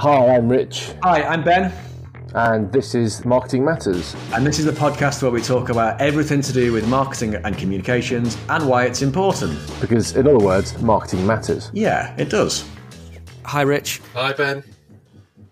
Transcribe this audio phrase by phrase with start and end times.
[0.00, 1.70] Hi, I'm Rich, Hi, I'm Ben,
[2.34, 4.16] and this is Marketing Matters.
[4.32, 7.58] and this is the podcast where we talk about everything to do with marketing and
[7.58, 9.58] communications and why it's important.
[9.78, 11.70] Because, in other words, marketing matters.
[11.74, 12.64] Yeah, it does.
[13.44, 14.00] Hi, Rich.
[14.14, 14.64] Hi Ben,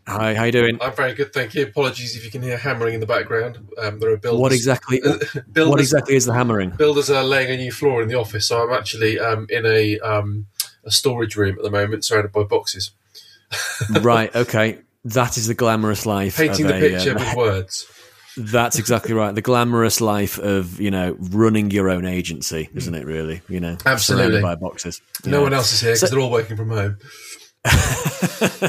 [0.07, 0.79] Hi, how you doing?
[0.81, 1.65] I'm very good, thank you.
[1.65, 3.59] Apologies if you can hear hammering in the background.
[3.77, 4.41] Um, there are builders.
[4.41, 5.01] What exactly?
[5.53, 6.71] builders, What exactly is the hammering?
[6.71, 9.99] Builders are laying a new floor in the office, so I'm actually um, in a
[10.01, 10.47] um,
[10.85, 12.93] a storage room at the moment, surrounded by boxes,
[14.03, 14.35] right.
[14.35, 14.79] Okay.
[15.05, 16.37] That is the glamorous life.
[16.37, 17.87] painting the a, picture um, with words.
[18.37, 19.35] that's exactly right.
[19.35, 23.07] The glamorous life of you know running your own agency, isn't it?
[23.07, 24.25] Really, you know, Absolutely.
[24.41, 25.01] surrounded by boxes.
[25.25, 25.43] No Yeah.
[25.45, 26.99] one else is here because So- they're all working from home.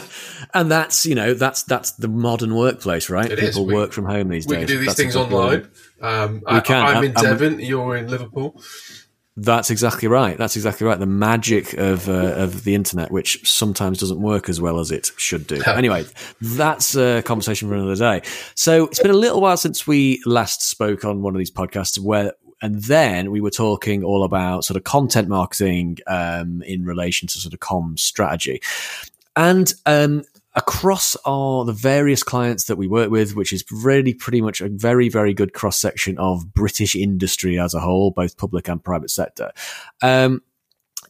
[0.54, 3.32] and that's you know that's that's the modern workplace, right?
[3.32, 3.50] It is.
[3.50, 4.62] People We- work from home these We days.
[4.62, 5.70] We can do these That's things online.
[6.02, 7.60] Um, I, can, I'm in and we- Devon.
[7.60, 8.62] You're in Liverpool.
[9.42, 10.38] That's exactly right.
[10.38, 11.00] That's exactly right.
[11.00, 15.12] The magic of uh, of the internet, which sometimes doesn't work as well as it
[15.16, 15.62] should do.
[15.66, 16.06] anyway,
[16.42, 18.28] that's a conversation for another day.
[18.56, 21.98] So it's been a little while since we last spoke on one of these podcasts,
[21.98, 27.28] where and then we were talking all about sort of content marketing um, in relation
[27.30, 28.62] to sort of comms strategy,
[29.38, 30.24] and um,
[30.56, 34.70] across our the various clients that we work with, which is really pretty much a
[34.70, 39.10] very very good cross section of British industry as a whole, both public and private
[39.10, 39.52] sector.
[40.02, 40.42] Um,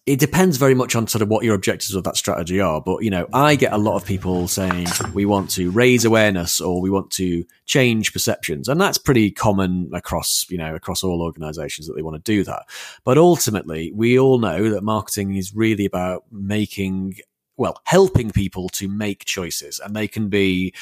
[0.05, 2.81] it depends very much on sort of what your objectives of that strategy are.
[2.81, 6.59] But, you know, I get a lot of people saying we want to raise awareness
[6.59, 8.67] or we want to change perceptions.
[8.67, 12.43] And that's pretty common across, you know, across all organizations that they want to do
[12.43, 12.63] that.
[13.03, 17.17] But ultimately, we all know that marketing is really about making
[17.59, 20.73] well, helping people to make choices, and they can be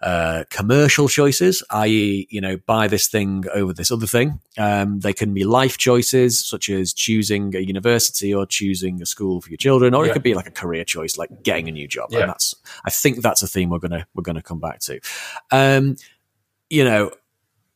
[0.00, 4.38] uh, commercial choices, i.e., you know, buy this thing over this other thing.
[4.56, 9.40] Um, they can be life choices, such as choosing a university or choosing a school
[9.40, 11.88] for your children, or it could be like a career choice, like getting a new
[11.88, 12.10] job.
[12.12, 12.20] Yeah.
[12.20, 15.00] And that's, I think, that's a theme we're gonna we're gonna come back to.
[15.50, 15.96] Um,
[16.70, 17.10] you know,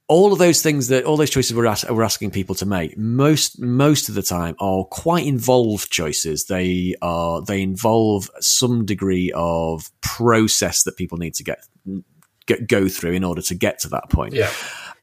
[0.07, 2.97] all of those things that all those choices we're, as- we're asking people to make
[2.99, 9.33] most most of the time are quite involved choices they are they involve some degree
[9.35, 11.67] of process that people need to get,
[12.47, 14.51] get go through in order to get to that point Yeah.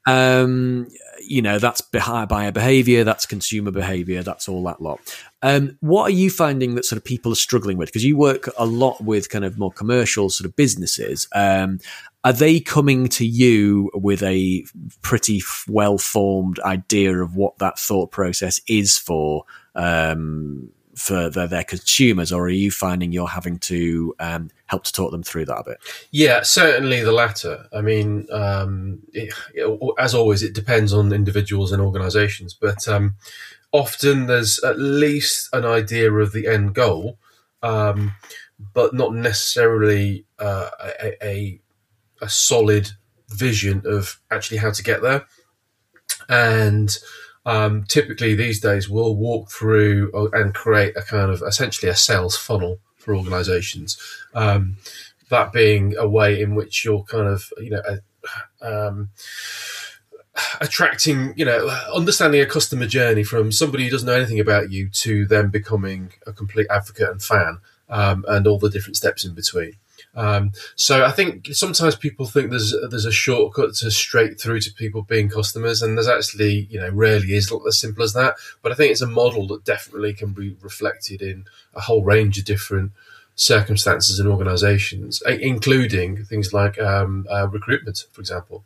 [0.08, 0.88] Um,
[1.24, 5.00] you know, that's buyer behavior, that's consumer behavior, that's all that lot.
[5.42, 7.90] Um, what are you finding that sort of people are struggling with?
[7.90, 11.28] Because you work a lot with kind of more commercial sort of businesses.
[11.34, 11.80] Um,
[12.24, 14.66] are they coming to you with a
[15.02, 19.46] pretty well formed idea of what that thought process is for?
[19.76, 24.92] Um, for their, their consumers, or are you finding you're having to um, help to
[24.92, 25.78] talk them through that a bit?
[26.12, 27.68] Yeah, certainly the latter.
[27.74, 33.16] I mean, um, it, it- as always, it depends on individuals and organisations, but um,
[33.72, 37.18] often there's at least an idea of the end goal,
[37.64, 38.14] um,
[38.74, 40.70] but not necessarily uh,
[41.02, 41.62] a, a,
[42.22, 42.92] a solid
[43.30, 45.26] vision of actually how to get there.
[46.30, 46.96] And
[47.46, 51.96] um, typically these days, we'll walk through uh, and create a kind of essentially a
[51.96, 53.98] sales funnel for organisations.
[54.34, 54.78] Um,
[55.30, 57.98] that being a way in which you're kind of you know uh,
[58.62, 59.10] um,
[60.60, 64.90] attracting you know understanding a customer journey from somebody who doesn't know anything about you
[64.90, 67.60] to them becoming a complete advocate and fan
[67.90, 69.74] um, and all the different steps in between
[70.16, 74.74] um, so I think sometimes people think there's there's a shortcut to straight through to
[74.74, 78.36] people being customers, and there's actually you know rarely is as simple as that.
[78.62, 82.38] But I think it's a model that definitely can be reflected in a whole range
[82.38, 82.92] of different
[83.36, 88.64] circumstances and organisations, including things like um, uh, recruitment, for example.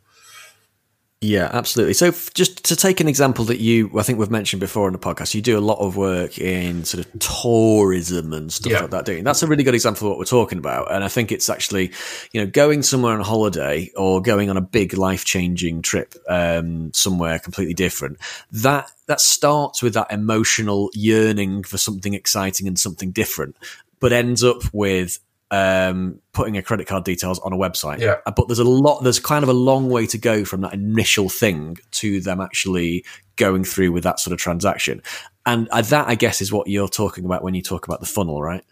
[1.22, 1.94] Yeah, absolutely.
[1.94, 4.92] So, f- just to take an example that you, I think we've mentioned before in
[4.92, 8.80] the podcast, you do a lot of work in sort of tourism and stuff Yeah.
[8.82, 9.06] like that.
[9.06, 11.48] Doing that's a really good example of what we're talking about, and I think it's
[11.48, 11.90] actually,
[12.32, 16.92] you know, going somewhere on holiday or going on a big life changing trip um,
[16.92, 18.18] somewhere completely different.
[18.52, 23.56] That that starts with that emotional yearning for something exciting and something different,
[24.00, 25.18] but ends up with
[25.50, 28.00] um, putting a credit card details on a website.
[28.00, 28.16] Yeah.
[28.26, 30.74] Uh, But there's a lot, there's kind of a long way to go from that
[30.74, 33.04] initial thing to them actually
[33.36, 35.02] going through with that sort of transaction.
[35.44, 38.06] And uh, that, I guess, is what you're talking about when you talk about the
[38.06, 38.64] funnel, right?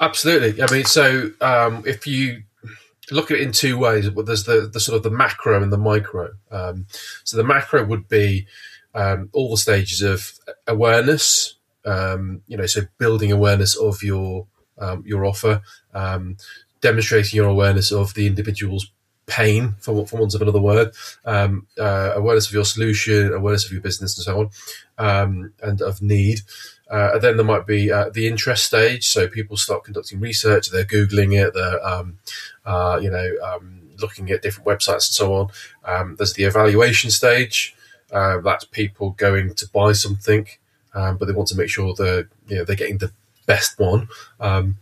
[0.00, 0.62] Absolutely.
[0.62, 2.42] I mean, so um, if you
[3.10, 5.72] look at it in two ways, well, there's the, the sort of the macro and
[5.72, 6.30] the micro.
[6.50, 6.86] Um,
[7.24, 8.46] so the macro would be
[8.94, 10.32] um, all the stages of
[10.66, 11.56] awareness.
[11.84, 14.46] Um, you know, so building awareness of your
[14.80, 15.62] um, your offer,
[15.94, 16.36] um,
[16.80, 18.90] demonstrating your awareness of the individual's
[19.26, 20.92] pain, for, for want of another word,
[21.24, 24.50] um, uh, awareness of your solution, awareness of your business, and so on,
[24.98, 26.40] um, and of need.
[26.90, 29.06] Uh, and then there might be uh, the interest stage.
[29.06, 30.70] So people start conducting research.
[30.70, 31.54] They're googling it.
[31.54, 32.18] They're um,
[32.66, 36.16] uh, you know um, looking at different websites and so on.
[36.16, 37.76] There's the evaluation stage.
[38.12, 40.46] Uh, that's people going to buy something,
[40.94, 43.12] um, but they want to make sure that you know they're getting the
[43.46, 44.08] best one.
[44.38, 44.78] Um,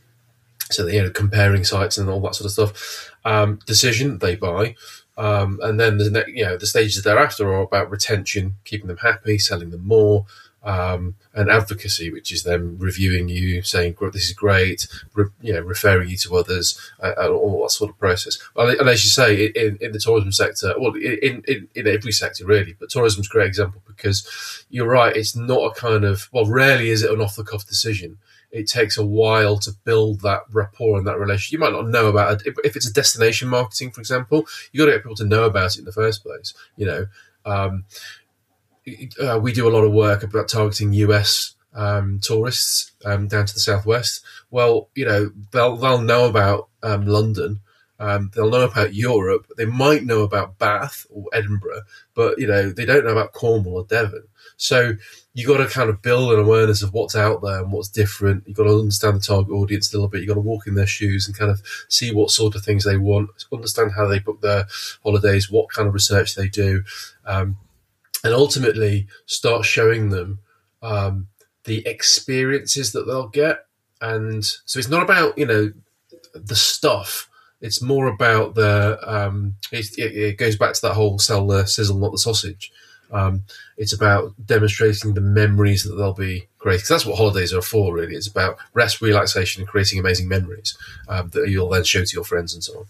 [0.71, 3.11] so you know comparing sites and all that sort of stuff.
[3.25, 4.75] Um, decision they buy.
[5.17, 9.39] Um, and then the you know the stages thereafter are about retention, keeping them happy,
[9.39, 10.27] selling them more,
[10.63, 15.61] um, and advocacy, which is them reviewing you, saying this is great, re- you know,
[15.61, 18.39] referring you to others, uh, and all that sort of process.
[18.55, 22.45] And, as you say, in, in the tourism sector, well, in, in, in every sector
[22.45, 26.47] really, but tourism's a great example because you're right, it's not a kind of well,
[26.47, 28.19] rarely is it an off the cuff decision
[28.51, 31.53] it takes a while to build that rapport and that relationship.
[31.53, 32.55] You might not know about it.
[32.65, 35.77] If it's a destination marketing, for example, you've got to get people to know about
[35.77, 36.55] it in the first place.
[36.77, 37.07] You know,
[37.45, 37.85] um,
[39.23, 43.55] uh, we do a lot of work about targeting US um, tourists um, down to
[43.55, 44.25] the southwest.
[44.51, 47.61] Well, you know, they'll they'll know about um, London.
[48.01, 49.47] Um, they'll know about Europe.
[49.57, 51.83] They might know about Bath or Edinburgh,
[52.15, 54.25] but you know they don't know about Cornwall or Devon.
[54.59, 54.95] So
[55.35, 58.43] you got to kind of build an awareness of what's out there and what's different.
[58.47, 60.19] You've got to understand the target audience a little bit.
[60.19, 62.85] You've got to walk in their shoes and kind of see what sort of things
[62.85, 64.67] they want, understand how they book their
[65.05, 66.83] holidays, what kind of research they do,
[67.25, 67.57] um,
[68.25, 70.41] and ultimately start showing them
[70.83, 71.29] um,
[71.65, 73.65] the experiences that they'll get.
[74.01, 75.73] And so it's not about you know
[76.35, 77.31] the stuff.
[77.61, 78.99] It's more about the.
[79.03, 82.73] Um, it, it, goes back to that whole sell the sizzle, not the sausage.
[83.11, 83.45] Um,
[83.77, 86.79] it's about demonstrating the memories that they'll be creating.
[86.79, 88.15] Because that's what holidays are for, really.
[88.15, 90.77] It's about rest, relaxation, and creating amazing memories
[91.09, 92.87] um, that you'll then show to your friends and so on.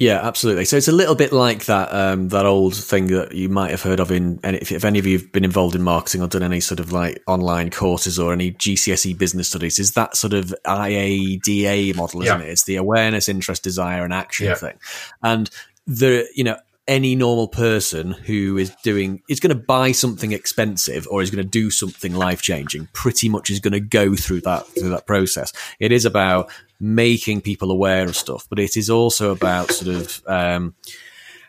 [0.00, 0.64] Yeah, absolutely.
[0.64, 3.82] So it's a little bit like that um, that old thing that you might have
[3.82, 4.38] heard of in.
[4.44, 6.92] If, if any of you have been involved in marketing or done any sort of
[6.92, 12.40] like online courses or any GCSE business studies, is that sort of AIDA model, isn't
[12.40, 12.46] yeah.
[12.46, 12.50] it?
[12.50, 14.54] It's the awareness, interest, desire, and action yeah.
[14.54, 14.78] thing.
[15.20, 15.50] And
[15.88, 16.58] the you know
[16.88, 21.44] any normal person who is doing is going to buy something expensive or is going
[21.44, 25.06] to do something life changing pretty much is going to go through that through that
[25.06, 26.50] process it is about
[26.80, 30.74] making people aware of stuff but it is also about sort of um,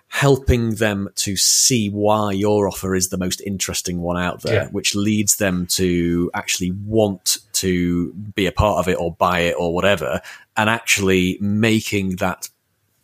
[0.10, 4.70] helping them to see why your offer is the most interesting one out there, yeah.
[4.70, 9.56] which leads them to actually want to be a part of it or buy it
[9.58, 10.20] or whatever,
[10.58, 12.50] and actually making that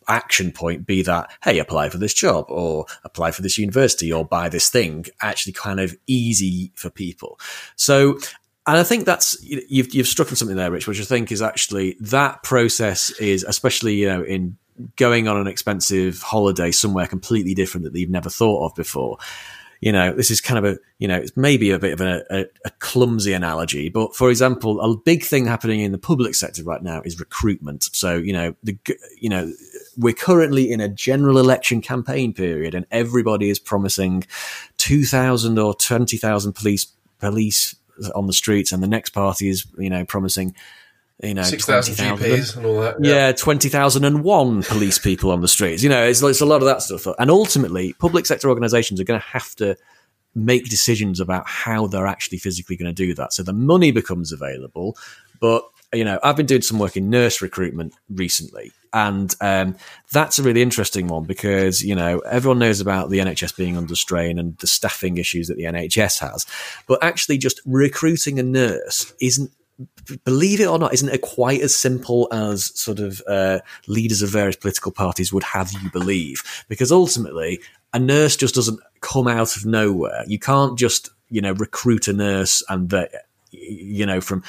[0.08, 4.26] action point be that, hey, apply for this job or apply for this university or
[4.26, 7.40] buy this thing, actually kind of easy for people.
[7.76, 8.18] So,
[8.68, 11.42] and I think that's you've you've struck on something there, Rich, which I think is
[11.42, 14.58] actually that process is especially you know in
[14.98, 19.18] going on an expensive holiday somewhere completely different that you've never thought of before
[19.82, 22.24] you know, this is kind of a, you know, it's maybe a bit of a,
[22.30, 26.64] a, a, clumsy analogy, but for example, a big thing happening in the public sector
[26.64, 27.84] right now is recruitment.
[27.92, 28.78] So, you know, the,
[29.20, 29.52] you know,
[29.98, 34.26] we're currently in a general election campaign period and everybody is promising
[34.78, 36.88] 2,000 or 20,000 police,
[37.20, 37.76] police
[38.14, 38.72] on the streets.
[38.72, 40.56] And the next party is, you know, promising
[41.24, 42.98] you know, 6,000 GPs and all that.
[43.00, 45.82] Yeah, yeah 20,001 police people on the streets.
[45.82, 47.08] You know, it's, it's a lot of that stuff.
[47.18, 49.78] And ultimately, public sector organizations are going to have to
[50.36, 53.32] make decisions about how they're actually physically going to do that.
[53.32, 54.98] So the money becomes available.
[55.40, 55.64] But,
[55.94, 58.74] you know, I've been doing some work in nurse recruitment recently.
[58.92, 59.76] And um,
[60.12, 63.96] that's a really interesting one because, you know, everyone knows about the NHS being under
[63.96, 66.46] strain and the staffing issues that the NHS has.
[66.88, 69.52] But actually, just recruiting a nurse isn't
[70.24, 74.30] believe it or not, isn't it quite as simple as sort of uh, leaders of
[74.30, 76.66] various political parties would have you believe?
[76.70, 77.60] Because ultimately,
[77.94, 80.24] a nurse just doesn't come out of nowhere.
[80.28, 83.10] You can't just, you know, recruit a nurse and the,
[83.52, 84.44] you know, from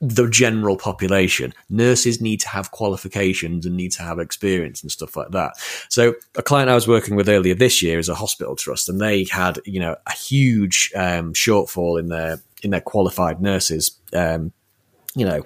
[0.00, 1.54] the general population.
[1.70, 5.54] Nurses need to have qualifications and need to have experience and stuff like that.
[5.88, 9.00] So a client I was working with earlier this year is a hospital trust and
[9.00, 14.52] they had, you know, a huge um, shortfall in their, in their qualified nurses um,
[15.14, 15.42] you know,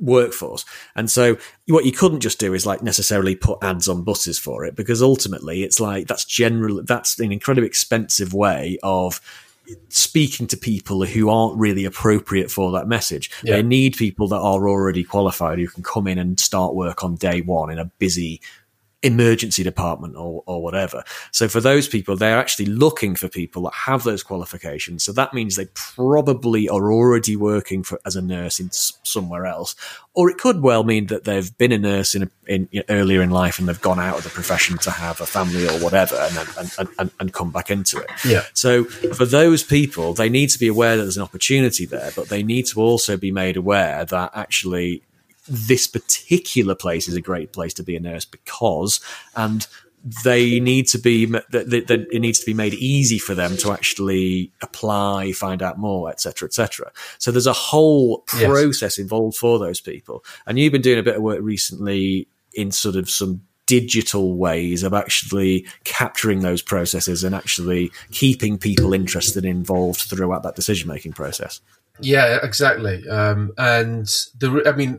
[0.00, 0.64] workforce.
[0.96, 1.36] And so
[1.68, 5.02] what you couldn't just do is like necessarily put ads on buses for it because
[5.02, 9.20] ultimately it's like that's generally that's an incredibly expensive way of
[9.88, 13.30] speaking to people who aren't really appropriate for that message.
[13.42, 13.56] Yeah.
[13.56, 17.16] They need people that are already qualified who can come in and start work on
[17.16, 18.40] day one in a busy
[19.02, 21.02] emergency department or, or whatever.
[21.32, 25.04] So for those people, they're actually looking for people that have those qualifications.
[25.04, 29.74] So that means they probably are already working for as a nurse in somewhere else,
[30.12, 32.94] or it could well mean that they've been a nurse in, a, in you know,
[32.94, 35.78] earlier in life and they've gone out of the profession to have a family or
[35.78, 36.46] whatever, and then
[36.78, 38.10] and, and, and come back into it.
[38.26, 38.44] Yeah.
[38.52, 42.28] So for those people, they need to be aware that there's an opportunity there, but
[42.28, 45.02] they need to also be made aware that actually
[45.50, 49.00] this particular place is a great place to be a nurse because,
[49.34, 49.66] and
[50.24, 54.50] they need to be that, it needs to be made easy for them to actually
[54.62, 56.90] apply, find out more, etc., etc.
[57.18, 58.98] So there's a whole process yes.
[58.98, 60.24] involved for those people.
[60.46, 64.82] And you've been doing a bit of work recently in sort of some digital ways
[64.82, 70.88] of actually capturing those processes and actually keeping people interested and involved throughout that decision
[70.88, 71.60] making process.
[72.02, 73.08] Yeah, exactly.
[73.08, 74.06] Um, and
[74.38, 74.98] the, I mean,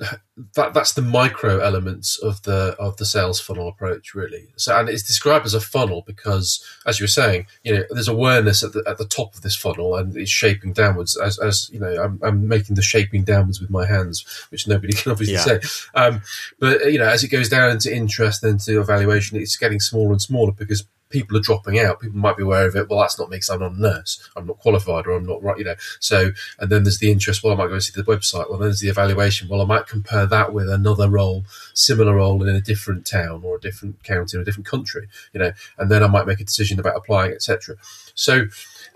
[0.55, 4.47] that that's the micro elements of the of the sales funnel approach, really.
[4.55, 8.07] So, and it's described as a funnel because, as you were saying, you know, there's
[8.07, 11.17] awareness at the at the top of this funnel, and it's shaping downwards.
[11.17, 14.93] As as you know, I'm, I'm making the shaping downwards with my hands, which nobody
[14.97, 15.59] can obviously yeah.
[15.59, 15.89] say.
[15.95, 16.21] Um,
[16.59, 20.11] but you know, as it goes down into interest, then to evaluation, it's getting smaller
[20.11, 21.99] and smaller because people are dropping out.
[21.99, 22.89] People might be aware of it.
[22.89, 24.29] Well, that's not me because I'm not a nurse.
[24.35, 25.75] I'm not qualified or I'm not right, you know.
[25.99, 27.43] So, and then there's the interest.
[27.43, 28.49] Well, I might go and see the website.
[28.49, 29.47] Well, then there's the evaluation.
[29.47, 33.57] Well, I might compare that with another role, similar role in a different town or
[33.57, 36.45] a different county or a different country, you know, and then I might make a
[36.45, 37.75] decision about applying, etc.
[38.15, 38.45] So,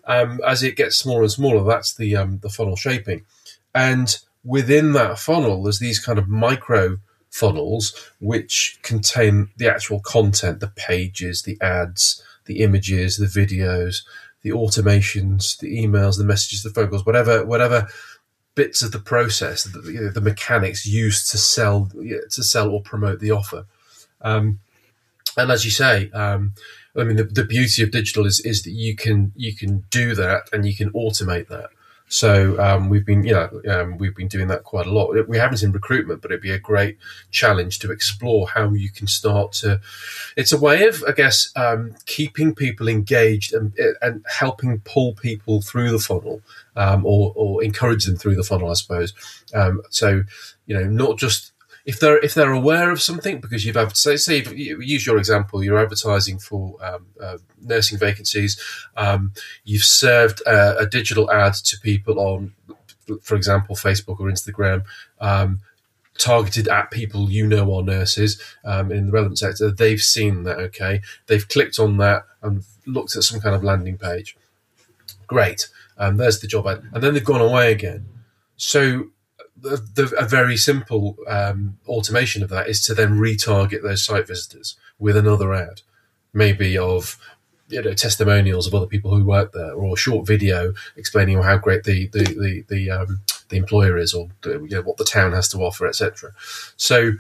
[0.06, 3.26] um, as it gets smaller and smaller, that's the um, the funnel shaping,
[3.74, 6.98] and within that funnel, there's these kind of micro
[7.36, 14.04] funnels which contain the actual content, the pages, the ads, the images, the videos,
[14.42, 17.88] the automations, the emails, the messages, the phone calls, whatever, whatever
[18.56, 21.92] bits of the process, the, you know, the mechanics used to sell
[22.32, 23.66] to sell or promote the offer.
[24.22, 24.60] Um,
[25.36, 26.54] and as you say, um,
[26.96, 30.16] I mean, the, the beauty of digital is is that you can you can do
[30.16, 31.70] that and you can automate that.
[32.08, 35.28] So um, we've been, you know, um, we've been doing that quite a lot.
[35.28, 36.98] We haven't in recruitment, but it'd be a great
[37.32, 39.82] challenge to explore how you can start to.
[40.38, 45.62] It's a way of, I guess, um, keeping people engaged and, and helping pull people
[45.62, 46.42] through the funnel,
[46.76, 49.14] um, or, or encourage them through the funnel, I suppose.
[49.54, 50.24] Um, so,
[50.68, 51.54] you know, not just
[51.86, 55.64] if they're if they're aware of something because you've say say you use your example
[55.64, 58.60] you're advertising for um, uh, nursing vacancies
[58.98, 59.32] um,
[59.64, 62.54] you've served a, a, digital ad to people on
[63.22, 64.84] for example Facebook or Instagram
[65.22, 65.62] um,
[66.18, 70.58] targeted at people you know are nurses um, in the relevant sector they've seen that
[70.58, 71.02] okay?
[71.28, 74.36] They've clicked on that and looked at some kind of landing page.
[75.28, 76.84] Great um, there's the job ad.
[76.94, 78.06] And then they've gone away again.
[78.58, 79.08] So
[79.56, 84.28] the, the, a very simple um, automation of that is to then retarget those site
[84.28, 85.82] visitors with another ad,
[86.34, 87.18] maybe of
[87.68, 91.58] you know testimonials of other people who work there, or a short video explaining how
[91.58, 95.32] great the the the the, um, the employer is, or you know, what the town
[95.32, 96.32] has to offer, etc.
[96.76, 97.14] So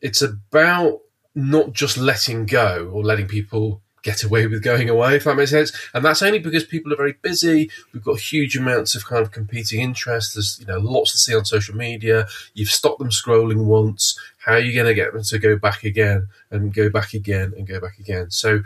[0.00, 1.00] it's about
[1.34, 5.50] not just letting go or letting people get away with going away, if that makes
[5.50, 5.72] sense.
[5.94, 7.70] And that's only because people are very busy.
[7.92, 10.34] We've got huge amounts of kind of competing interests.
[10.34, 12.26] There's you know lots to see on social media.
[12.54, 14.18] You've stopped them scrolling once.
[14.38, 17.54] How are you going to get them to go back again and go back again
[17.56, 18.30] and go back again?
[18.30, 18.62] So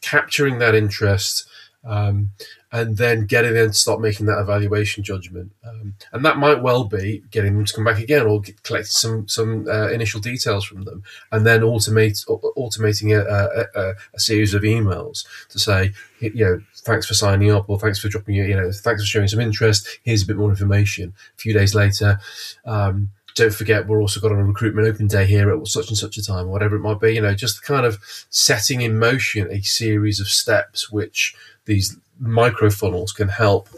[0.00, 1.48] capturing that interest
[1.84, 2.30] um,
[2.70, 5.52] and then getting them to start making that evaluation judgment.
[5.66, 8.90] Um, and that might well be getting them to come back again or get, collecting
[8.90, 14.52] some some uh, initial details from them, and then automate automating a, a, a, series
[14.52, 18.46] of emails to say, you know, thanks for signing up or thanks for dropping your,
[18.46, 20.00] you know, thanks for showing some interest.
[20.02, 21.14] Here's a bit more information.
[21.36, 22.20] A few days later.
[22.64, 25.96] Um, don't forget we're also got on a recruitment open day here at such and
[25.96, 27.98] such a time or whatever it might be you know just kind of
[28.30, 33.68] setting in motion a series of steps which these micro funnels can help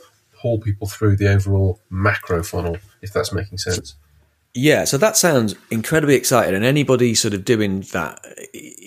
[0.41, 3.95] pull people through the overall macro funnel, if that's making sense.
[4.53, 6.57] Yeah, so that sounds incredibly exciting.
[6.57, 8.21] And anybody sort of doing that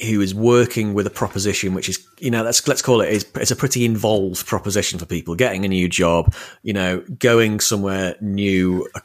[0.04, 3.26] who is working with a proposition, which is, you know, let's let's call it, is,
[3.36, 5.36] it's a pretty involved proposition for people.
[5.36, 6.34] Getting a new job,
[6.64, 9.02] you know, going somewhere new, a,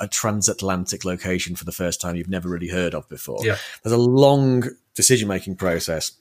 [0.00, 3.38] a transatlantic location for the first time you've never really heard of before.
[3.44, 3.58] Yeah.
[3.84, 4.64] There's a long
[4.96, 6.12] decision making process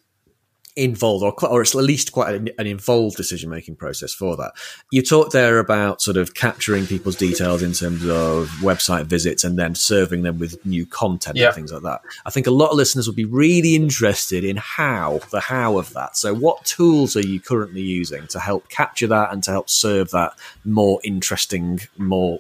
[0.76, 4.54] involved or, or it's at least quite an, an involved decision making process for that.
[4.92, 9.60] You talked there about sort of capturing people's details in terms of website visits and
[9.60, 11.48] then serving them with new content yeah.
[11.48, 12.02] and things like that.
[12.26, 15.94] I think a lot of listeners would be really interested in how the how of
[15.94, 16.16] that.
[16.16, 20.12] So what tools are you currently using to help capture that and to help serve
[20.12, 22.40] that more interesting more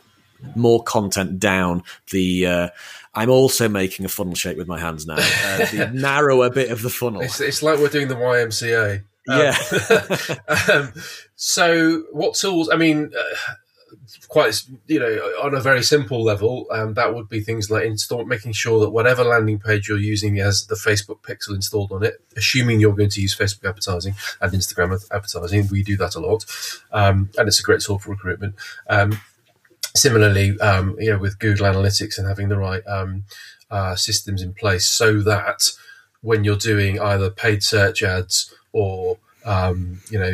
[0.55, 2.45] more content down the.
[2.45, 2.69] Uh,
[3.13, 5.15] I'm also making a funnel shape with my hands now.
[5.15, 7.21] Uh, the narrower bit of the funnel.
[7.21, 9.03] It's, it's like we're doing the YMCA.
[9.27, 10.73] Yeah.
[10.73, 10.93] um,
[11.35, 12.69] so, what tools?
[12.69, 13.53] I mean, uh,
[14.27, 18.25] quite you know, on a very simple level, um, that would be things like install,
[18.25, 22.21] making sure that whatever landing page you're using has the Facebook pixel installed on it.
[22.35, 26.45] Assuming you're going to use Facebook advertising and Instagram advertising, we do that a lot,
[26.91, 28.55] um, and it's a great tool for recruitment.
[28.89, 29.19] Um,
[29.95, 33.23] similarly, um, you know, with Google Analytics and having the right um,
[33.69, 35.69] uh, systems in place so that
[36.21, 40.33] when you're doing either paid search ads or um, you know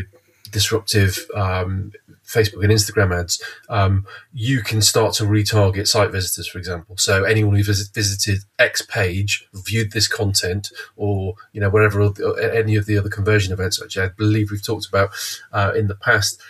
[0.52, 1.92] disruptive um,
[2.26, 6.96] Facebook and Instagram ads, um, you can start to retarget site visitors, for example.
[6.98, 12.02] So anyone who visit, visited X page, viewed this content, or you know wherever
[12.54, 15.10] any of the other conversion events, which I believe we've talked about
[15.52, 16.42] uh, in the past,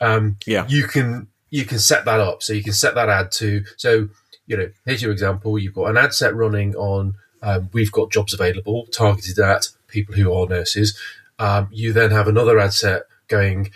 [0.00, 2.42] um, yeah, you can you can set that up.
[2.42, 4.08] So you can set that ad to so
[4.46, 5.56] you know here's your example.
[5.56, 7.14] You've got an ad set running on.
[7.42, 10.98] Um, we've got jobs available targeted at people who are nurses.
[11.38, 13.70] Um, you then have another ad set going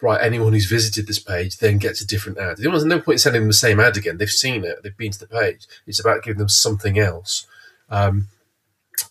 [0.00, 2.56] right, anyone who's visited this page then gets a different ad.
[2.56, 4.16] There's no point in sending them the same ad again.
[4.16, 5.66] They've seen it, they've been to the page.
[5.86, 7.46] It's about giving them something else.
[7.90, 8.28] Um,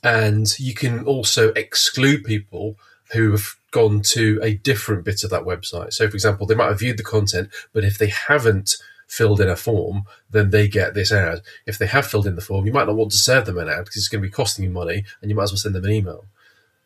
[0.03, 2.75] and you can also exclude people
[3.11, 5.93] who have gone to a different bit of that website.
[5.93, 8.75] So, for example, they might have viewed the content, but if they haven't
[9.07, 11.41] filled in a form, then they get this ad.
[11.65, 13.67] If they have filled in the form, you might not want to serve them an
[13.67, 15.75] ad because it's going to be costing you money, and you might as well send
[15.75, 16.25] them an email.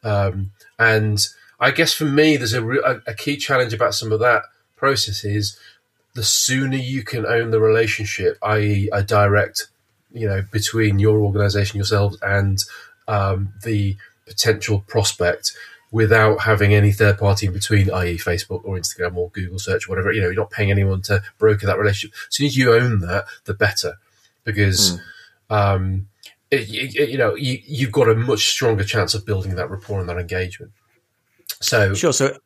[0.03, 1.19] Um, and
[1.59, 4.43] I guess for me, there's a, a, a key challenge about some of that
[4.75, 5.57] process is
[6.13, 9.67] the sooner you can own the relationship, i.e., a direct,
[10.11, 12.63] you know, between your organization, yourselves, and
[13.07, 15.53] um, the potential prospect
[15.93, 19.91] without having any third party in between, i.e., Facebook or Instagram or Google search, or
[19.91, 20.11] whatever.
[20.11, 22.17] You know, you're not paying anyone to broker that relationship.
[22.27, 23.93] As soon as you own that, the better,
[24.43, 24.99] because.
[25.49, 25.55] Mm.
[25.55, 26.07] Um,
[26.49, 29.99] it, it, you know, you, you've got a much stronger chance of building that rapport
[29.99, 30.71] and that engagement.
[31.63, 32.13] So sure.
[32.13, 32.37] So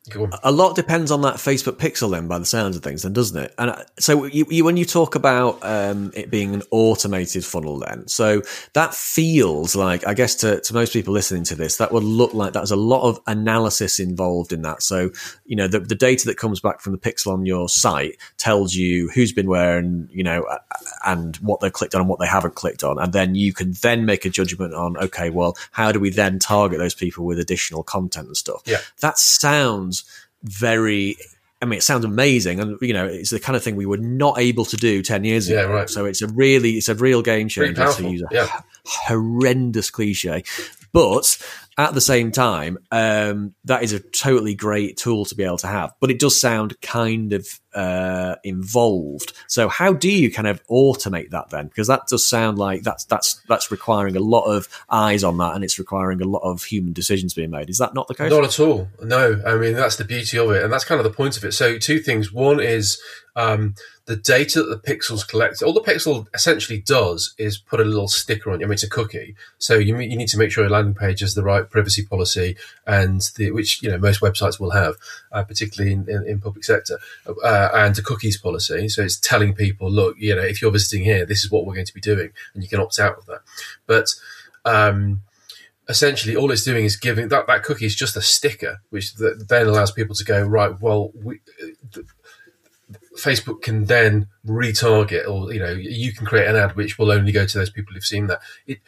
[0.42, 3.36] a lot depends on that Facebook pixel, then, by the sounds of things, then, doesn't
[3.36, 3.54] it?
[3.58, 7.78] And uh, so you, you, when you talk about um, it being an automated funnel,
[7.80, 8.42] then, so
[8.74, 12.32] that feels like, I guess, to, to most people listening to this, that would look
[12.32, 14.82] like there's a lot of analysis involved in that.
[14.82, 15.10] So
[15.44, 18.74] you know, the, the data that comes back from the pixel on your site tells
[18.74, 20.46] you who's been where, and you know,
[21.04, 23.72] and what they've clicked on and what they haven't clicked on, and then you can
[23.82, 27.40] then make a judgment on, okay, well, how do we then target those people with
[27.40, 28.62] additional content and stuff?
[28.64, 30.04] Yeah that sounds
[30.42, 31.16] very
[31.60, 33.96] I mean, it sounds amazing, and you know, it's the kind of thing we were
[33.96, 35.62] not able to do ten years ago.
[35.62, 35.90] Yeah, right.
[35.90, 38.60] So it's a really, it's a real game changer to use a yeah.
[38.84, 40.44] horrendous cliche,
[40.92, 41.36] but
[41.78, 45.68] at the same time, um, that is a totally great tool to be able to
[45.68, 45.94] have.
[46.00, 49.32] But it does sound kind of uh, involved.
[49.46, 51.68] So how do you kind of automate that then?
[51.68, 55.54] Because that does sound like that's that's that's requiring a lot of eyes on that,
[55.54, 57.70] and it's requiring a lot of human decisions being made.
[57.70, 58.32] Is that not the case?
[58.32, 58.88] Not at all.
[59.00, 61.44] No, I mean that's the beauty of it, and that's kind of the point of
[61.44, 61.52] it.
[61.52, 62.32] So two things.
[62.32, 63.00] One is
[63.36, 63.76] um,
[64.08, 68.08] the data that the pixels collect, all the pixel essentially does is put a little
[68.08, 68.58] sticker on.
[68.58, 68.64] You.
[68.64, 71.20] I mean, it's a cookie, so you you need to make sure your landing page
[71.20, 74.94] has the right privacy policy, and the which you know most websites will have,
[75.30, 76.98] uh, particularly in, in, in, public sector,
[77.44, 78.88] uh, and a cookies policy.
[78.88, 81.74] So it's telling people, look, you know, if you're visiting here, this is what we're
[81.74, 83.40] going to be doing, and you can opt out of that.
[83.86, 84.14] But
[84.64, 85.20] um,
[85.86, 89.66] essentially all it's doing is giving that that cookie is just a sticker which then
[89.66, 91.40] allows people to go right well we,
[93.18, 97.32] Facebook can then retarget, or you know, you can create an ad which will only
[97.32, 98.40] go to those people who've seen that.
[98.66, 98.78] It,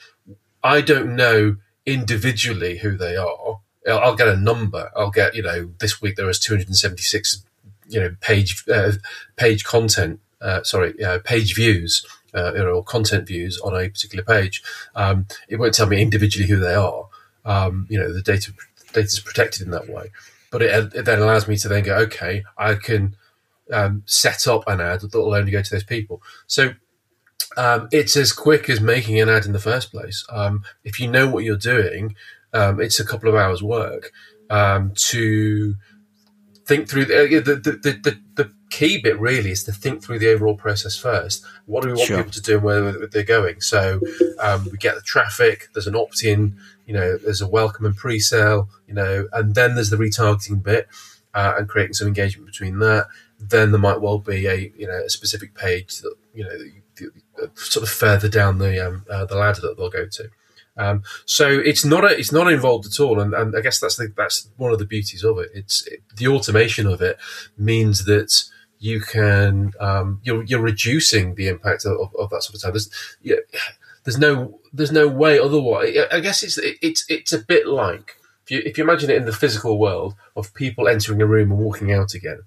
[0.63, 3.61] I don't know individually who they are.
[3.89, 4.91] I'll get a number.
[4.97, 7.45] I'll get you know this week there was 276
[7.89, 8.93] you know page uh,
[9.37, 10.21] page content.
[10.41, 12.07] Uh, sorry, uh, page views.
[12.33, 14.63] Uh, or content views on a particular page.
[14.95, 17.09] Um, it won't tell me individually who they are.
[17.45, 18.53] Um, you know, the data
[18.93, 20.13] data is protected in that way,
[20.53, 23.17] but it, it then allows me to then go, okay, I can
[23.73, 26.23] um, set up an ad that will only go to those people.
[26.47, 26.75] So
[27.57, 30.25] um, it's as quick as making an ad in the first place.
[30.29, 32.15] Um, if you know what you're doing,
[32.53, 34.13] um, it's a couple of hours work
[34.51, 35.75] um, to
[36.67, 40.29] think through the, the, the, the, the key bit really is to think through the
[40.29, 41.45] overall process first.
[41.67, 42.17] What do we want sure.
[42.19, 43.61] people to do and where they're going?
[43.61, 44.01] So
[44.41, 46.57] um, we get the traffic, there's an opt in,
[46.87, 50.63] you know, there's a welcome and pre sale, you know, and then there's the retargeting
[50.63, 50.89] bit
[51.35, 53.07] uh, and creating some engagement between that
[53.41, 57.09] then there might well be a you know a specific page that you know
[57.55, 60.31] sort of further down the um, uh, the ladder that they'll go to.
[60.77, 63.97] Um, so it's not a, it's not involved at all, and, and I guess that's
[63.97, 65.51] the, that's one of the beauties of it.
[65.55, 67.19] It's it, the automation of it
[67.59, 68.45] means that
[68.79, 72.73] you can um, you're you're reducing the impact of, of, that sort of time.
[72.73, 72.91] There's
[73.23, 73.37] yeah,
[74.05, 75.97] there's no there's no way otherwise.
[76.11, 79.27] I guess it's it's it's a bit like if you if you imagine it in
[79.27, 82.43] the physical world of people entering a room and walking out again.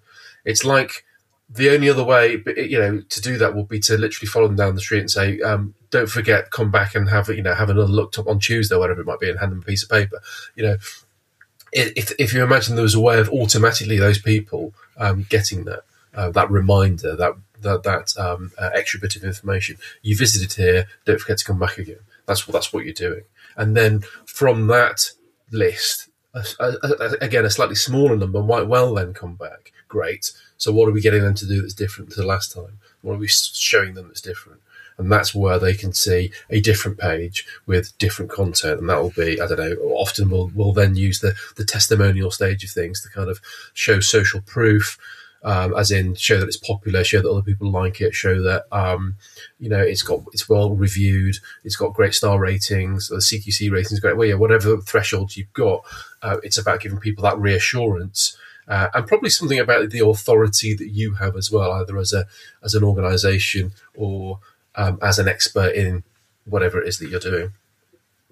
[0.45, 1.03] It's like
[1.49, 4.55] the only other way, you know, to do that would be to literally follow them
[4.55, 7.69] down the street and say, um, "Don't forget, come back and have you know have
[7.69, 9.89] another look on Tuesday, or whatever it might be, and hand them a piece of
[9.89, 10.21] paper."
[10.55, 10.77] You know,
[11.71, 15.83] if if you imagine there was a way of automatically those people um, getting that
[16.13, 20.87] uh, that reminder, that that, that um, uh, extra bit of information, you visited here,
[21.05, 21.99] don't forget to come back again.
[22.25, 23.23] That's what that's what you're doing,
[23.57, 25.11] and then from that
[25.51, 29.71] list, a, a, a, again, a slightly smaller number might well then come back.
[29.97, 30.25] Great
[30.63, 32.79] so what are we getting them to do that's different to the last time?
[33.01, 34.61] What are we showing them that's different?
[34.97, 39.09] And that's where they can see a different page with different content, and that will
[39.09, 39.75] be I don't know.
[39.81, 43.41] Often we'll we'll then use the the testimonial stage of things to kind of
[43.73, 44.97] show social proof.
[45.45, 48.63] Um, as in show that it's popular, show that other people like it, show that
[48.71, 49.17] um,
[49.59, 53.99] you know it's got it's well reviewed, it's got great star ratings, the CQC ratings
[53.99, 54.15] great.
[54.15, 55.83] Well, yeah, whatever thresholds you've got,
[56.21, 60.89] uh, it's about giving people that reassurance uh, and probably something about the authority that
[60.89, 62.25] you have as well, either as a
[62.63, 64.39] as an organisation or
[64.75, 66.03] um, as an expert in
[66.45, 67.51] whatever it is that you're doing.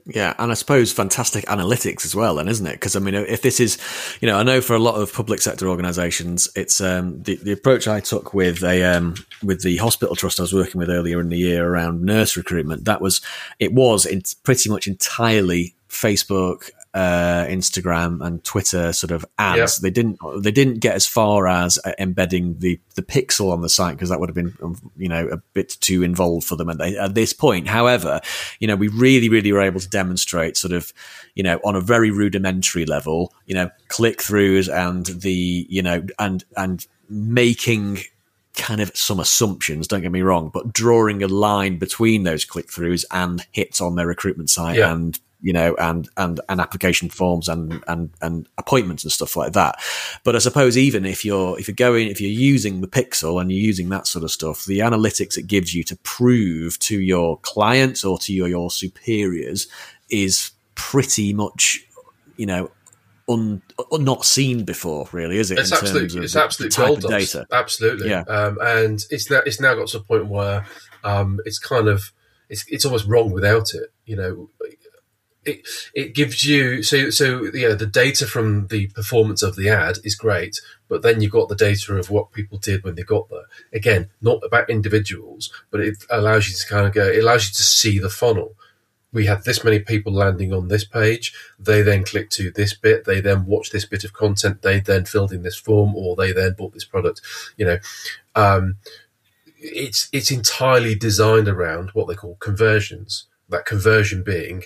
[0.06, 2.74] Yeah, and I suppose fantastic analytics as well, then, isn't it?
[2.74, 3.78] Because I mean, if this is,
[4.20, 7.52] you know, I know for a lot of public sector organisations, it's um, the the
[7.52, 11.20] approach I took with a um, with the hospital trust I was working with earlier
[11.20, 12.86] in the year around nurse recruitment.
[12.86, 13.22] That was
[13.60, 19.78] it was in pretty much entirely Facebook uh, Instagram and Twitter sort of ads.
[19.78, 23.70] They didn't they didn't get as far as uh, embedding the the pixel on the
[23.70, 26.70] site because that would have been um, you know a bit too involved for them
[26.70, 27.68] at, at, this point.
[27.68, 28.20] However,
[28.60, 30.92] you know we really really were able to demonstrate sort of
[31.34, 36.06] you know on a very rudimentary level you know click throughs and the you know
[36.20, 38.00] and and making
[38.54, 42.68] kind of some assumptions, don't get me wrong, but drawing a line between those click
[42.68, 44.92] throughs and hits on their recruitment site yeah.
[44.92, 49.54] and you know, and and and application forms and and and appointments and stuff like
[49.54, 49.76] that.
[50.24, 53.52] But I suppose even if you're if you're going if you're using the Pixel and
[53.52, 57.38] you're using that sort of stuff, the analytics it gives you to prove to your
[57.40, 59.68] clients or to your your superiors
[60.10, 61.80] is pretty much,
[62.38, 62.72] you know,
[63.30, 63.62] Un,
[63.94, 65.60] not seen before, really, is it?
[65.60, 67.46] It's absolutely, it's absolute gold data.
[67.52, 68.24] Absolutely, yeah.
[68.28, 70.66] Um, and it's now it's now got to a point where
[71.04, 72.12] um, it's kind of
[72.50, 73.94] it's it's almost wrong without it.
[74.06, 74.50] You know,
[75.46, 79.98] it it gives you so so yeah the data from the performance of the ad
[80.04, 83.30] is great but then you've got the data of what people did when they got
[83.30, 83.46] there.
[83.74, 87.54] Again not about individuals but it allows you to kind of go it allows you
[87.54, 88.54] to see the funnel.
[89.14, 91.34] We had this many people landing on this page.
[91.60, 93.04] They then clicked to this bit.
[93.04, 94.62] They then watched this bit of content.
[94.62, 97.22] They then filled in this form or they then bought this product
[97.58, 97.78] you know.
[98.36, 98.78] Um,
[99.58, 103.26] it's it's entirely designed around what they call conversions.
[103.50, 104.64] That conversion being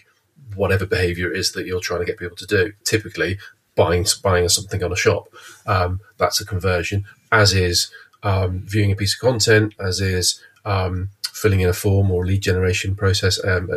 [0.56, 2.74] whatever behavior it is that you're trying to get people to do.
[2.84, 3.38] Typically,
[3.76, 5.28] buying buying something on a shop,
[5.66, 7.06] um, that's a conversion.
[7.32, 7.92] As is
[8.24, 12.42] um, viewing a piece of content, as is um, filling in a form or lead
[12.42, 13.70] generation process, um,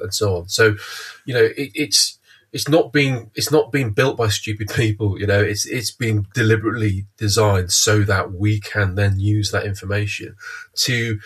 [0.00, 0.48] and so on.
[0.48, 0.76] So,
[1.24, 2.18] you know, it, it's
[2.52, 5.18] it's not being it's not being built by stupid people.
[5.18, 10.36] You know, it's it's being deliberately designed so that we can then use that information
[10.76, 11.18] to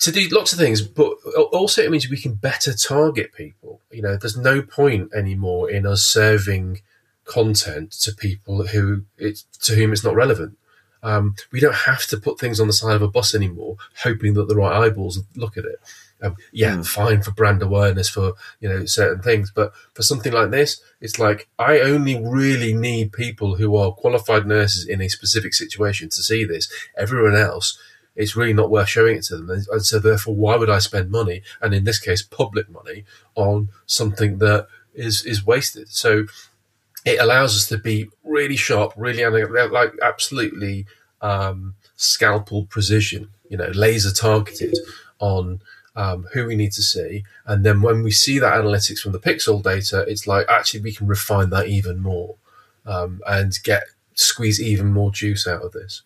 [0.00, 1.14] to do lots of things, but
[1.52, 3.80] also it means we can better target people.
[3.90, 6.80] You know, there's no point anymore in us serving
[7.24, 10.58] content to people who it, to whom it's not relevant.
[11.02, 14.34] Um, we don't have to put things on the side of a bus anymore, hoping
[14.34, 15.78] that the right eyeballs look at it.
[16.22, 16.86] Um, yeah, mm.
[16.86, 21.18] fine for brand awareness for you know certain things, but for something like this, it's
[21.18, 26.22] like I only really need people who are qualified nurses in a specific situation to
[26.22, 26.72] see this.
[26.96, 27.78] Everyone else
[28.16, 29.50] it's really not worth showing it to them.
[29.50, 33.70] And so, therefore, why would I spend money, and in this case, public money, on
[33.86, 35.88] something that is is wasted?
[35.88, 36.26] So,
[37.04, 39.24] it allows us to be really sharp, really
[39.68, 40.86] like absolutely
[41.20, 44.76] um, scalpel precision, you know, laser targeted
[45.18, 45.60] on
[45.96, 47.24] um, who we need to see.
[47.46, 50.92] And then when we see that analytics from the pixel data, it's like actually we
[50.92, 52.36] can refine that even more
[52.86, 56.02] um, and get squeeze even more juice out of this.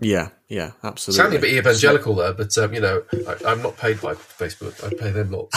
[0.00, 1.22] Yeah, yeah, absolutely.
[1.22, 3.02] Sounding a bit evangelical there, but um, you know,
[3.46, 4.84] I, am not paid by Facebook.
[4.84, 5.54] I pay them lots.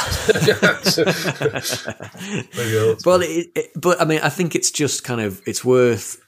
[3.06, 6.22] well, it, it, but I mean, I think it's just kind of it's worth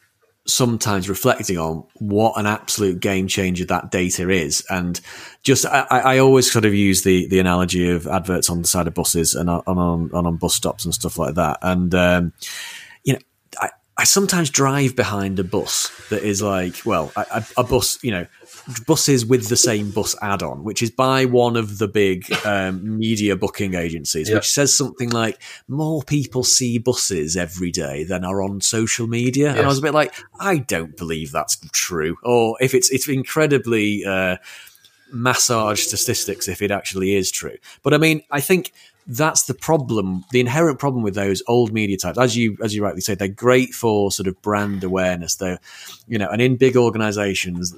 [0.45, 4.99] sometimes reflecting on what an absolute game changer that data is, and
[5.43, 8.87] just I, I always sort of use the the analogy of adverts on the side
[8.87, 11.95] of buses and on on, on bus stops and stuff like that, and.
[11.95, 12.33] Um,
[13.03, 13.19] you know,
[13.59, 13.69] I
[14.03, 18.25] sometimes drive behind a bus that is like, well, a, a bus, you know,
[18.87, 23.35] buses with the same bus add-on, which is by one of the big um, media
[23.35, 24.35] booking agencies, Yeah.
[24.35, 29.49] which says something like more people see buses every day than are on social media.
[29.51, 32.17] And I was a bit like, I don't believe that's true.
[32.23, 34.37] Or if it's it's incredibly uh,
[35.11, 37.57] massage statistics if it actually is true.
[37.83, 38.71] But I mean, I think
[39.07, 42.17] that's the problem, the inherent problem with those old media types.
[42.17, 45.35] As you as you rightly say, they're great for sort of brand awareness.
[45.35, 45.59] They're
[46.07, 47.75] you know, and in big organizations,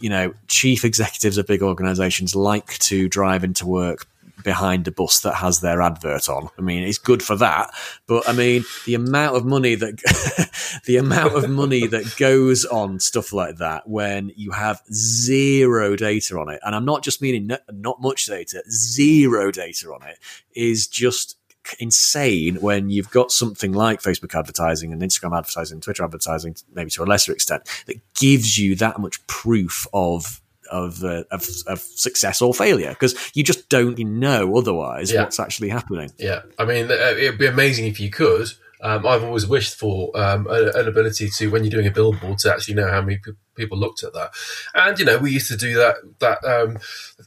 [0.00, 4.06] you know, chief executives of big organizations like to drive into work
[4.44, 6.48] behind a bus that has their advert on.
[6.56, 7.74] I mean, it's good for that,
[8.06, 13.00] but I mean, the amount of money that the amount of money that goes on
[13.00, 17.48] stuff like that when you have zero data on it, and I'm not just meaning
[17.48, 20.18] no, not much data, zero data on it
[20.54, 21.36] is just
[21.78, 27.02] insane when you've got something like Facebook advertising and Instagram advertising, Twitter advertising, maybe to
[27.02, 32.40] a lesser extent, that gives you that much proof of of, uh, of of success
[32.42, 35.22] or failure because you just don't know otherwise Yeah.
[35.22, 36.10] what's actually happening.
[36.18, 38.48] Yeah, I mean, uh, it'd be amazing if you could.
[38.84, 42.38] Um, I've always wished for um, a- an ability to, when you're doing a billboard,
[42.40, 44.30] to actually know how many pe- people looked at that.
[44.74, 46.78] And you know, we used to do that that um,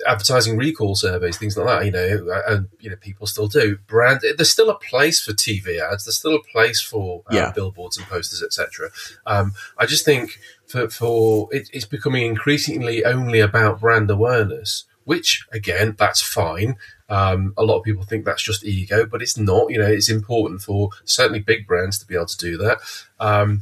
[0.05, 1.85] advertising recall surveys, things like that.
[1.85, 3.77] You know, and you know, people still do.
[3.87, 6.05] Brand, there's still a place for TV ads.
[6.05, 7.51] There's still a place for uh, Yeah.
[7.51, 8.89] billboards and posters, etc.
[9.25, 14.85] Um, I just think for for it, it's becoming increasingly only about brand awareness.
[15.05, 16.75] Which again, that's fine.
[17.09, 19.69] Um, a lot of people think that's just ego, but it's not.
[19.71, 22.79] You know, it's important for certainly big brands to be able to do that.
[23.19, 23.61] Um,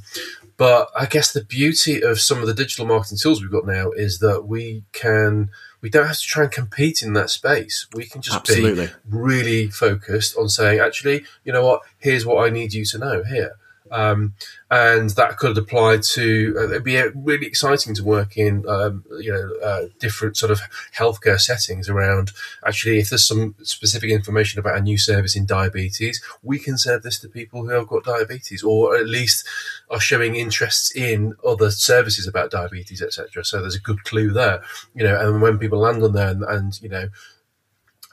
[0.57, 3.91] but I guess the beauty of some of the digital marketing tools we've got now
[3.91, 5.49] is that we can
[5.81, 7.87] we don't have to try and compete in that space.
[7.93, 8.87] We can just Absolutely.
[8.87, 11.81] be really focused on saying, actually, you know what?
[11.99, 13.57] Here's what I need you to know here.
[13.95, 14.33] Um,
[14.69, 19.05] and that could apply to uh, it'd be uh, really exciting to work in um,
[19.21, 20.59] you know uh, different sort of
[20.97, 22.31] healthcare settings around
[22.65, 27.03] actually if there's some specific information about a new service in diabetes we can serve
[27.03, 29.47] this to people who have got diabetes or at least
[29.89, 34.61] are showing interests in other services about diabetes etc so there's a good clue there
[34.93, 37.07] you know and when people land on there and, and you know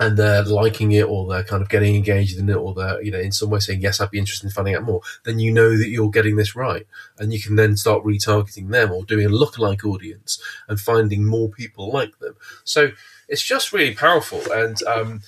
[0.01, 3.11] and they're liking it or they're kind of getting engaged in it or they're you
[3.11, 5.53] know in some way saying yes i'd be interested in finding out more then you
[5.53, 6.87] know that you're getting this right
[7.19, 11.49] and you can then start retargeting them or doing a lookalike audience and finding more
[11.49, 12.91] people like them so
[13.29, 15.21] it's just really powerful and um,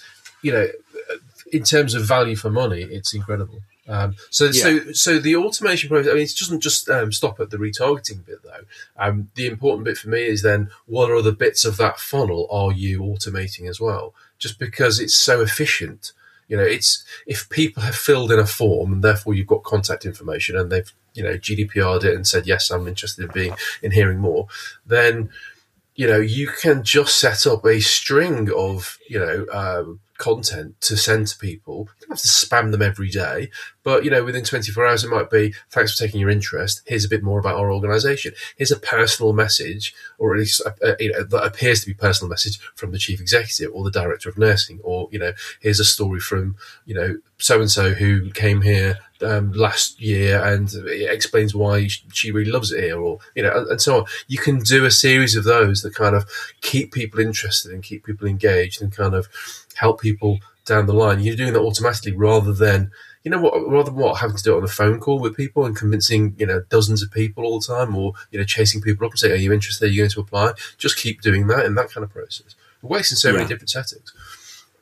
[0.42, 0.66] you know
[1.52, 6.10] in terms of value for money it's incredible um, so, so, so the automation process.
[6.10, 8.64] I mean, it doesn't just um, stop at the retargeting bit, though.
[8.96, 12.48] Um, the important bit for me is then what are the bits of that funnel
[12.50, 14.14] are you automating as well?
[14.38, 16.12] Just because it's so efficient,
[16.48, 20.04] you know, it's if people have filled in a form and therefore you've got contact
[20.04, 23.92] information and they've you know GDPR'd it and said yes, I'm interested in being in
[23.92, 24.48] hearing more,
[24.86, 25.30] then
[25.94, 30.96] you know you can just set up a string of you know um, content to
[30.96, 31.88] send to people.
[32.00, 33.50] You don't have to spam them every day,
[33.82, 36.80] but you know within 24 hours it might be thanks for taking your interest.
[36.86, 38.32] Here's a bit more about our organisation.
[38.56, 41.94] Here's a personal message, or at least uh, uh, you know that appears to be
[41.94, 45.80] personal message from the chief executive or the director of nursing, or you know here's
[45.80, 46.56] a story from
[46.86, 51.88] you know so and so who came here um, last year and it explains why
[52.12, 54.04] she really loves it here, or you know, and, and so on.
[54.28, 56.28] You can do a series of those that kind of
[56.60, 59.28] keep people interested and keep people engaged and kind of
[59.76, 61.20] help people down the line.
[61.20, 62.90] You're doing that automatically rather than
[63.22, 65.36] you know what, rather than what having to do it on a phone call with
[65.36, 68.80] people and convincing you know dozens of people all the time, or you know chasing
[68.80, 69.86] people up and saying, "Are you interested?
[69.86, 72.54] Are you going to apply?" Just keep doing that in that kind of process.
[72.82, 74.12] We're wasting so many different settings.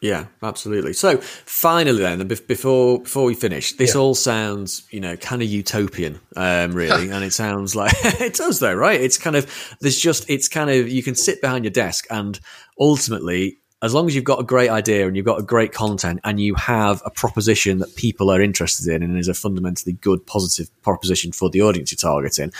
[0.02, 0.94] Yeah, absolutely.
[0.94, 4.00] So finally, then, before before we finish, this Yeah.
[4.00, 8.58] all sounds you know kind of utopian, um, really, and it sounds like it does
[8.58, 9.00] though, right?
[9.00, 9.46] It's kind of
[9.80, 12.38] there's just it's kind of you can sit behind your desk and
[12.78, 13.58] ultimately.
[13.80, 16.38] As long as you've got a great idea and you've got a great content and
[16.38, 20.70] you have a proposition that people are interested in and is a fundamentally good, positive
[20.82, 22.52] proposition for the audience you're targeting,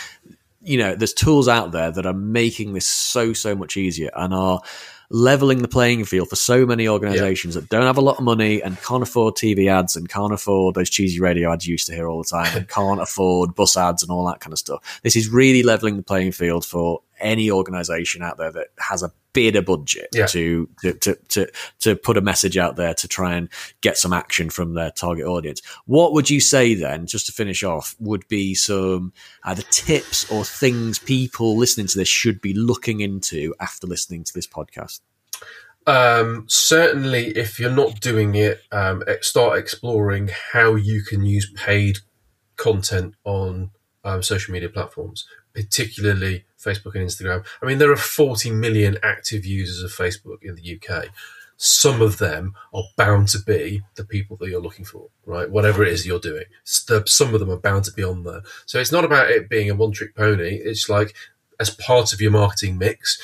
[0.59, 4.33] you know, there's tools out there that are making this so, so much easier and
[4.33, 4.59] are
[5.09, 8.61] leveling the playing field for so many organizations that don't have a lot of money
[8.61, 11.93] and can't afford TV ads and can't afford those cheesy radio ads you used to
[11.93, 14.99] hear all the time and can't afford bus ads and all that kind of stuff.
[15.03, 19.11] This is really leveling the playing field for any organization out there that has a
[19.33, 20.27] bit of budget Yeah.
[20.27, 23.49] to, to, to, to, to put a message out there to try and
[23.81, 25.61] get some action from their target audience.
[25.85, 29.11] What would you say then, just to finish off, would be some
[29.43, 34.33] either tips or things people listening to this should be looking into after listening to
[34.33, 34.99] this podcast?
[35.85, 41.97] Um, certainly, if you're not doing it, um, start exploring how you can use paid
[42.55, 43.71] content on
[44.03, 47.45] um, social media platforms, particularly Facebook and Instagram.
[47.61, 51.07] I mean, there are 40 million active users of Facebook in the UK.
[51.57, 55.49] Some of them are bound to be the people that you're looking for, right?
[55.49, 58.41] Whatever it is you're doing, some of them are bound to be on there.
[58.65, 60.55] So it's not about it being a one trick pony.
[60.55, 61.13] It's like
[61.59, 63.21] as part of your marketing mix,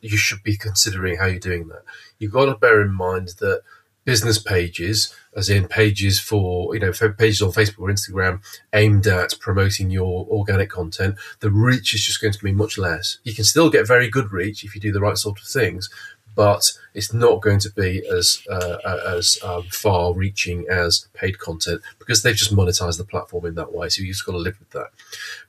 [0.00, 1.82] you should be considering how you're doing that.
[2.18, 3.62] You've got to bear in mind that
[4.08, 8.40] business pages, as in pages for, you know, pages on Facebook or Instagram
[8.72, 13.18] aimed at promoting your organic content, the reach is just going to be much less.
[13.24, 15.90] You can still get very good reach if you do the right sort of things,
[16.34, 21.38] but it's not going to be as uh, uh as um, far reaching as paid
[21.38, 23.90] content because they've just monetized the platform in that way.
[23.90, 24.88] So you've just got to live with that.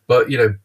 [0.06, 0.56] But you know,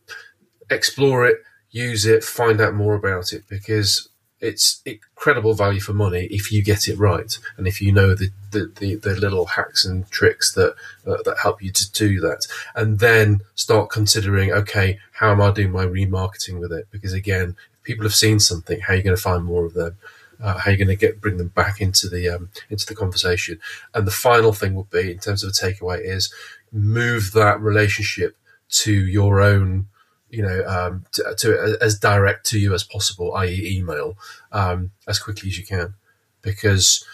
[0.69, 1.37] explore it,
[1.71, 4.09] use it, find out more about it because
[4.45, 8.29] it's incredible value for money if you get it right and if you know the
[8.51, 10.75] the, the, the little hacks and tricks that
[11.07, 12.47] uh, that help you to do that.
[12.77, 16.87] And then start considering okay how am i doing my remarketing with it?
[16.91, 19.97] Because again people have seen something how are you going to find more of them?
[20.43, 22.95] Uh, how are you going to get bring them back into the um, into the
[22.95, 23.59] conversation?
[23.95, 26.33] And the final thing would be in terms of a takeaway is
[26.71, 28.37] move that relationship
[28.69, 29.87] to your own
[30.35, 34.17] you know, um, to, to, as direct to you as possible, i.e., email,
[34.53, 35.95] um, as quickly as you can,
[36.43, 37.05] because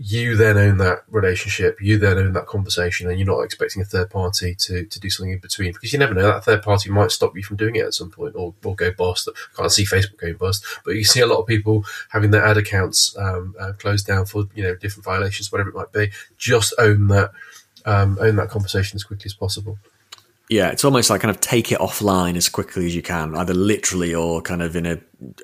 [0.00, 3.84] you then own that relationship, you then own that conversation, and you're not expecting a
[3.84, 6.88] third party to, to do something in between because you never know that third party
[6.88, 9.28] might stop you from doing it at some point or, or go bust.
[9.56, 12.56] Can't see Facebook going bust, but you see a lot of people having their ad
[12.56, 16.10] accounts um, uh, closed down for you know different violations, whatever it might be.
[16.36, 17.32] Just own that
[17.84, 19.78] um, own that conversation as quickly as possible.
[20.50, 23.52] Yeah, it's almost like kind of take it offline as quickly as you can, either
[23.52, 24.98] literally or kind of in a,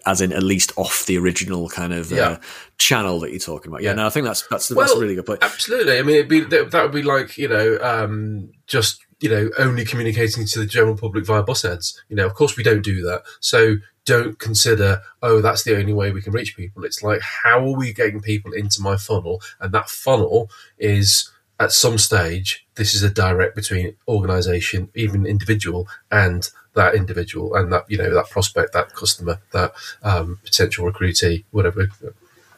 [0.06, 2.38] as in at least off the original kind of uh,
[2.78, 3.82] channel that you're talking about.
[3.82, 5.40] Yeah, yeah, no, I think that's that's, well, that's a really good point.
[5.42, 5.98] Absolutely.
[5.98, 9.84] I mean, it'd be that would be like you know um, just you know only
[9.84, 12.02] communicating to the general public via bus ads.
[12.08, 13.24] You know, of course we don't do that.
[13.40, 16.84] So don't consider oh that's the only way we can reach people.
[16.84, 21.72] It's like how are we getting people into my funnel, and that funnel is at
[21.72, 27.84] some stage, this is a direct between organization, even individual, and that individual, and that
[27.88, 31.88] you know that prospect, that customer, that um, potential recruitee, whatever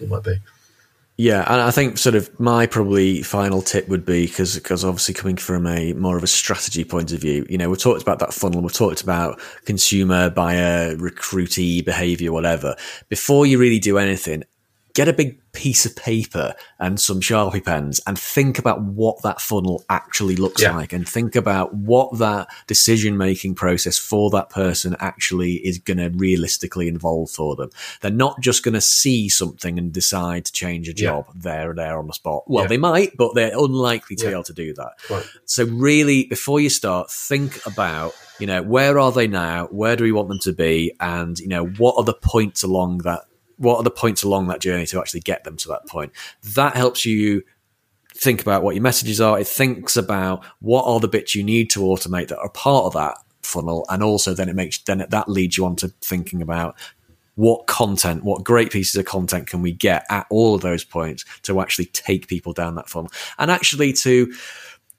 [0.00, 0.36] it might be.
[1.18, 5.14] Yeah, and I think sort of my probably final tip would be because because obviously
[5.14, 8.18] coming from a more of a strategy point of view, you know, we've talked about
[8.18, 12.76] that funnel, we've talked about consumer buyer recruitee behavior, whatever.
[13.08, 14.44] Before you really do anything,
[14.96, 19.42] get a big piece of paper and some Sharpie pens and think about what that
[19.42, 20.74] funnel actually looks yeah.
[20.74, 25.98] like and think about what that decision making process for that person actually is going
[25.98, 27.68] to realistically involve for them.
[28.00, 31.40] They're not just going to see something and decide to change a job yeah.
[31.42, 32.44] there and there on the spot.
[32.46, 32.68] Well, yeah.
[32.68, 34.92] they might, but they're unlikely to be able to do that.
[35.10, 35.26] Right.
[35.44, 40.04] So really, before you start, think about you know where are they now where do
[40.04, 43.24] we want them to be and you know what are the points along that
[43.56, 46.12] what are the points along that journey to actually get them to that point?
[46.54, 47.42] That helps you
[48.14, 49.38] think about what your messages are.
[49.38, 52.92] It thinks about what are the bits you need to automate that are part of
[52.94, 56.76] that funnel, and also then it makes then that leads you on to thinking about
[57.36, 61.24] what content, what great pieces of content can we get at all of those points
[61.42, 64.32] to actually take people down that funnel, and actually to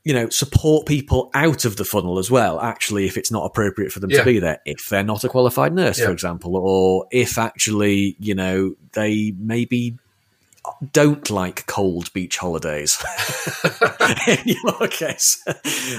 [0.07, 3.91] you know, support people out of the funnel as well, actually, if it's not appropriate
[3.91, 4.19] for them yeah.
[4.19, 6.05] to be there, if they're not a qualified nurse, yeah.
[6.05, 9.97] for example, or if actually, you know, they maybe
[10.93, 13.03] don't like cold beach holidays.
[14.27, 15.43] In your case.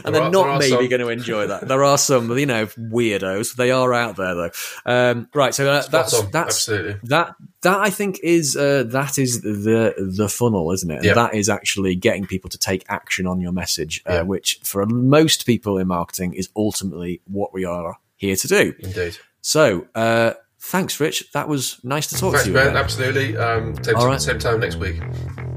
[0.04, 1.68] And they're not maybe going to enjoy that.
[1.68, 3.57] There are some you know weirdos.
[3.57, 4.50] They are out there though.
[4.87, 6.31] Um, right so uh, that's on.
[6.31, 7.00] that's Absolutely.
[7.04, 11.14] that that i think is uh, that is the the funnel isn't it?
[11.14, 15.46] That is actually getting people to take action on your message uh, which for most
[15.46, 18.74] people in marketing is ultimately what we are here to do.
[18.81, 19.16] Indeed.
[19.40, 21.30] So uh, Thanks, Rich.
[21.32, 22.54] That was nice to talk Thanks, to you.
[22.54, 22.68] Ben.
[22.68, 22.76] Again.
[22.76, 23.36] Absolutely.
[23.36, 24.20] Um, same, All right.
[24.20, 25.00] same time next week.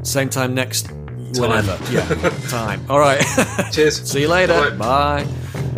[0.03, 1.33] Same time next time.
[1.33, 1.77] whenever.
[1.91, 2.07] yeah,
[2.49, 2.85] time.
[2.89, 3.21] All right.
[3.71, 4.01] Cheers.
[4.09, 4.71] See you later.
[4.77, 5.25] Bye.
[5.25, 5.77] Bye.